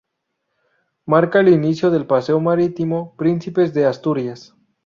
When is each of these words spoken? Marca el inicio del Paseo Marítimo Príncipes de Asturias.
Marca 1.05 1.41
el 1.41 1.49
inicio 1.49 1.91
del 1.91 2.07
Paseo 2.07 2.39
Marítimo 2.39 3.13
Príncipes 3.17 3.71
de 3.75 3.85
Asturias. 3.85 4.55